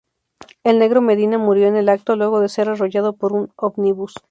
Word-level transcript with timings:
El 0.63 0.79
Negro 0.79 0.99
Medina 1.01 1.37
murió 1.37 1.67
en 1.67 1.75
el 1.75 1.87
acto 1.87 2.15
luego 2.15 2.39
de 2.39 2.49
ser 2.49 2.69
arrollado 2.69 3.15
por 3.15 3.33
un 3.33 3.53
ómnibus. 3.55 4.15